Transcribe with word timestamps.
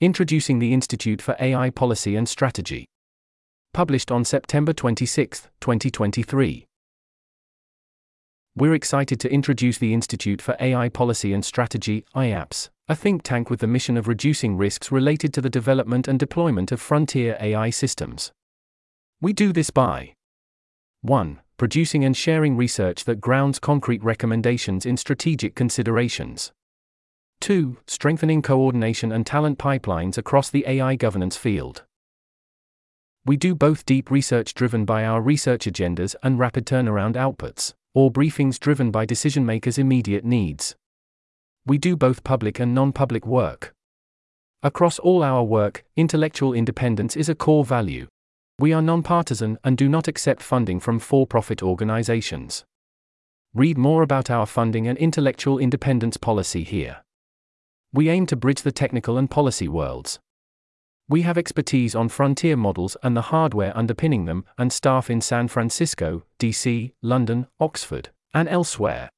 Introducing 0.00 0.60
the 0.60 0.72
Institute 0.72 1.20
for 1.20 1.34
AI 1.40 1.70
Policy 1.70 2.14
and 2.14 2.28
Strategy. 2.28 2.86
Published 3.74 4.12
on 4.12 4.24
September 4.24 4.72
26, 4.72 5.48
2023. 5.60 6.66
We're 8.54 8.74
excited 8.74 9.18
to 9.18 9.32
introduce 9.32 9.78
the 9.78 9.92
Institute 9.92 10.40
for 10.40 10.56
AI 10.60 10.88
Policy 10.88 11.32
and 11.32 11.44
Strategy, 11.44 12.04
IAPS, 12.14 12.68
a 12.88 12.94
think 12.94 13.24
tank 13.24 13.50
with 13.50 13.58
the 13.58 13.66
mission 13.66 13.96
of 13.96 14.06
reducing 14.06 14.56
risks 14.56 14.92
related 14.92 15.34
to 15.34 15.40
the 15.40 15.50
development 15.50 16.06
and 16.06 16.16
deployment 16.16 16.70
of 16.70 16.80
frontier 16.80 17.36
AI 17.40 17.70
systems. 17.70 18.30
We 19.20 19.32
do 19.32 19.52
this 19.52 19.70
by 19.70 20.14
1. 21.00 21.40
Producing 21.56 22.04
and 22.04 22.16
sharing 22.16 22.56
research 22.56 23.02
that 23.02 23.20
grounds 23.20 23.58
concrete 23.58 24.04
recommendations 24.04 24.86
in 24.86 24.96
strategic 24.96 25.56
considerations. 25.56 26.52
2. 27.40 27.78
Strengthening 27.86 28.42
coordination 28.42 29.12
and 29.12 29.26
talent 29.26 29.58
pipelines 29.58 30.18
across 30.18 30.50
the 30.50 30.64
AI 30.66 30.96
governance 30.96 31.36
field. 31.36 31.84
We 33.24 33.36
do 33.36 33.54
both 33.54 33.86
deep 33.86 34.10
research 34.10 34.54
driven 34.54 34.84
by 34.84 35.04
our 35.04 35.20
research 35.20 35.66
agendas 35.66 36.14
and 36.22 36.38
rapid 36.38 36.66
turnaround 36.66 37.14
outputs, 37.14 37.74
or 37.94 38.10
briefings 38.10 38.58
driven 38.58 38.90
by 38.90 39.04
decision 39.04 39.44
makers' 39.44 39.78
immediate 39.78 40.24
needs. 40.24 40.74
We 41.66 41.78
do 41.78 41.96
both 41.96 42.24
public 42.24 42.58
and 42.58 42.74
non 42.74 42.92
public 42.92 43.26
work. 43.26 43.74
Across 44.62 44.98
all 45.00 45.22
our 45.22 45.44
work, 45.44 45.84
intellectual 45.96 46.52
independence 46.52 47.16
is 47.16 47.28
a 47.28 47.34
core 47.34 47.64
value. 47.64 48.06
We 48.58 48.72
are 48.72 48.82
nonpartisan 48.82 49.58
and 49.62 49.76
do 49.76 49.88
not 49.88 50.08
accept 50.08 50.42
funding 50.42 50.80
from 50.80 50.98
for 50.98 51.26
profit 51.26 51.62
organizations. 51.62 52.64
Read 53.54 53.78
more 53.78 54.02
about 54.02 54.30
our 54.30 54.46
funding 54.46 54.88
and 54.88 54.98
intellectual 54.98 55.58
independence 55.58 56.16
policy 56.16 56.64
here. 56.64 57.02
We 57.92 58.08
aim 58.08 58.26
to 58.26 58.36
bridge 58.36 58.62
the 58.62 58.72
technical 58.72 59.16
and 59.16 59.30
policy 59.30 59.68
worlds. 59.68 60.18
We 61.08 61.22
have 61.22 61.38
expertise 61.38 61.94
on 61.94 62.10
frontier 62.10 62.56
models 62.56 62.96
and 63.02 63.16
the 63.16 63.22
hardware 63.22 63.74
underpinning 63.76 64.26
them, 64.26 64.44
and 64.58 64.70
staff 64.70 65.08
in 65.08 65.22
San 65.22 65.48
Francisco, 65.48 66.22
DC, 66.38 66.92
London, 67.00 67.46
Oxford, 67.58 68.10
and 68.34 68.46
elsewhere. 68.48 69.10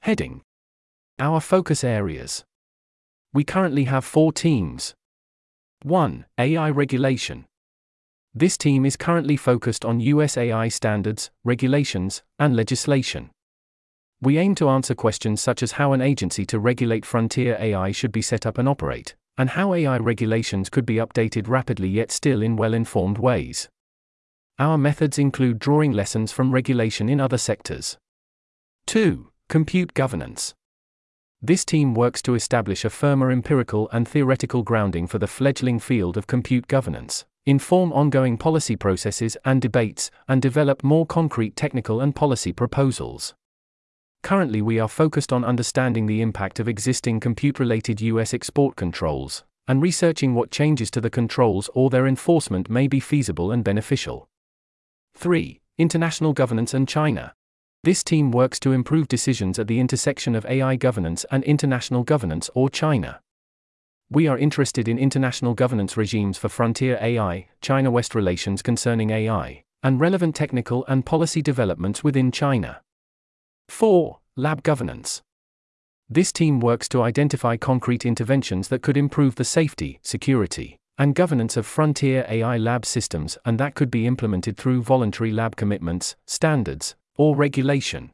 Heading 0.00 0.42
Our 1.20 1.40
focus 1.40 1.84
areas. 1.84 2.44
We 3.32 3.44
currently 3.44 3.84
have 3.84 4.04
four 4.04 4.32
teams. 4.32 4.94
1. 5.82 6.26
AI 6.38 6.70
regulation. 6.70 7.46
This 8.34 8.58
team 8.58 8.84
is 8.84 8.96
currently 8.96 9.36
focused 9.36 9.84
on 9.84 10.00
US 10.00 10.36
AI 10.36 10.68
standards, 10.68 11.30
regulations, 11.44 12.22
and 12.38 12.56
legislation. 12.56 13.30
We 14.22 14.36
aim 14.36 14.54
to 14.56 14.68
answer 14.68 14.94
questions 14.94 15.40
such 15.40 15.62
as 15.62 15.72
how 15.72 15.94
an 15.94 16.02
agency 16.02 16.44
to 16.46 16.58
regulate 16.58 17.06
frontier 17.06 17.56
AI 17.58 17.90
should 17.90 18.12
be 18.12 18.20
set 18.20 18.44
up 18.44 18.58
and 18.58 18.68
operate, 18.68 19.14
and 19.38 19.48
how 19.48 19.72
AI 19.72 19.96
regulations 19.96 20.68
could 20.68 20.84
be 20.84 20.96
updated 20.96 21.48
rapidly 21.48 21.88
yet 21.88 22.12
still 22.12 22.42
in 22.42 22.56
well 22.56 22.74
informed 22.74 23.16
ways. 23.16 23.70
Our 24.58 24.76
methods 24.76 25.18
include 25.18 25.58
drawing 25.58 25.92
lessons 25.92 26.32
from 26.32 26.52
regulation 26.52 27.08
in 27.08 27.18
other 27.18 27.38
sectors. 27.38 27.96
2. 28.88 29.30
Compute 29.48 29.94
governance. 29.94 30.52
This 31.40 31.64
team 31.64 31.94
works 31.94 32.20
to 32.22 32.34
establish 32.34 32.84
a 32.84 32.90
firmer 32.90 33.30
empirical 33.30 33.88
and 33.90 34.06
theoretical 34.06 34.62
grounding 34.62 35.06
for 35.06 35.18
the 35.18 35.26
fledgling 35.26 35.78
field 35.78 36.18
of 36.18 36.26
compute 36.26 36.68
governance, 36.68 37.24
inform 37.46 37.90
ongoing 37.94 38.36
policy 38.36 38.76
processes 38.76 39.38
and 39.46 39.62
debates, 39.62 40.10
and 40.28 40.42
develop 40.42 40.84
more 40.84 41.06
concrete 41.06 41.56
technical 41.56 42.02
and 42.02 42.14
policy 42.14 42.52
proposals. 42.52 43.34
Currently, 44.22 44.62
we 44.62 44.78
are 44.78 44.88
focused 44.88 45.32
on 45.32 45.44
understanding 45.44 46.06
the 46.06 46.20
impact 46.20 46.60
of 46.60 46.68
existing 46.68 47.20
compute 47.20 47.58
related 47.58 48.00
US 48.00 48.34
export 48.34 48.76
controls, 48.76 49.44
and 49.66 49.80
researching 49.80 50.34
what 50.34 50.50
changes 50.50 50.90
to 50.92 51.00
the 51.00 51.10
controls 51.10 51.70
or 51.74 51.90
their 51.90 52.06
enforcement 52.06 52.68
may 52.68 52.86
be 52.86 53.00
feasible 53.00 53.50
and 53.50 53.64
beneficial. 53.64 54.28
3. 55.14 55.60
International 55.78 56.32
governance 56.32 56.74
and 56.74 56.86
China. 56.86 57.34
This 57.82 58.04
team 58.04 58.30
works 58.30 58.60
to 58.60 58.72
improve 58.72 59.08
decisions 59.08 59.58
at 59.58 59.66
the 59.66 59.80
intersection 59.80 60.34
of 60.34 60.44
AI 60.44 60.76
governance 60.76 61.24
and 61.30 61.42
international 61.44 62.04
governance 62.04 62.50
or 62.54 62.68
China. 62.68 63.20
We 64.10 64.26
are 64.26 64.36
interested 64.36 64.86
in 64.86 64.98
international 64.98 65.54
governance 65.54 65.96
regimes 65.96 66.36
for 66.36 66.48
frontier 66.48 66.98
AI, 67.00 67.48
China 67.62 67.90
West 67.90 68.14
relations 68.14 68.60
concerning 68.60 69.10
AI, 69.10 69.62
and 69.82 69.98
relevant 69.98 70.34
technical 70.34 70.84
and 70.88 71.06
policy 71.06 71.40
developments 71.40 72.04
within 72.04 72.30
China. 72.30 72.82
4. 73.70 74.18
Lab 74.36 74.62
governance. 74.62 75.22
This 76.08 76.32
team 76.32 76.58
works 76.60 76.88
to 76.88 77.02
identify 77.02 77.56
concrete 77.56 78.04
interventions 78.04 78.68
that 78.68 78.82
could 78.82 78.96
improve 78.96 79.36
the 79.36 79.44
safety, 79.44 80.00
security, 80.02 80.76
and 80.98 81.14
governance 81.14 81.56
of 81.56 81.64
frontier 81.64 82.26
AI 82.28 82.58
lab 82.58 82.84
systems 82.84 83.38
and 83.46 83.58
that 83.58 83.74
could 83.74 83.90
be 83.90 84.06
implemented 84.08 84.56
through 84.56 84.82
voluntary 84.82 85.30
lab 85.30 85.56
commitments, 85.56 86.16
standards, 86.26 86.96
or 87.16 87.36
regulation. 87.36 88.10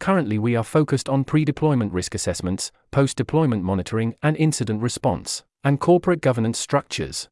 Currently, 0.00 0.38
we 0.38 0.54
are 0.54 0.62
focused 0.62 1.08
on 1.08 1.24
pre 1.24 1.44
deployment 1.44 1.92
risk 1.92 2.14
assessments, 2.14 2.70
post 2.92 3.16
deployment 3.16 3.64
monitoring 3.64 4.14
and 4.22 4.36
incident 4.36 4.82
response, 4.82 5.44
and 5.64 5.80
corporate 5.80 6.20
governance 6.20 6.58
structures. 6.58 7.28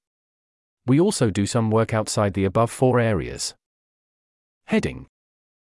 We 0.86 0.98
also 0.98 1.30
do 1.30 1.46
some 1.46 1.70
work 1.70 1.92
outside 1.92 2.32
the 2.32 2.46
above 2.46 2.70
four 2.70 2.98
areas. 2.98 3.54
Heading 4.64 5.06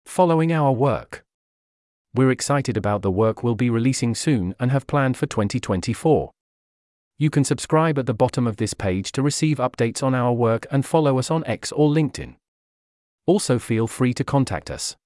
Following 0.07 0.53
our 0.53 0.73
work. 0.73 1.25
We're 2.19 2.33
excited 2.33 2.77
about 2.77 3.03
the 3.03 3.13
work 3.13 3.45
we'll 3.45 3.55
be 3.55 3.71
releasing 3.71 4.13
soon 4.13 4.53
and 4.59 4.73
have 4.73 4.89
planned 4.89 5.17
for 5.17 5.27
2024. 5.27 6.33
You 7.17 7.31
can 7.31 7.45
subscribe 7.45 7.97
at 7.97 8.07
the 8.07 8.13
bottom 8.13 8.45
of 8.45 8.57
this 8.57 8.75
page 8.75 9.13
to 9.13 9.23
receive 9.23 9.59
updates 9.59 10.03
on 10.03 10.17
our 10.17 10.33
work 10.33 10.67
and 10.73 10.85
follow 10.85 11.21
us 11.21 11.31
on 11.31 11.45
X 11.47 11.71
or 11.71 11.89
LinkedIn. 11.89 12.35
Also, 13.25 13.61
feel 13.61 13.87
free 13.87 14.13
to 14.15 14.25
contact 14.25 14.69
us. 14.69 14.97